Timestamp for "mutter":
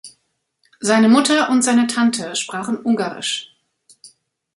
1.09-1.51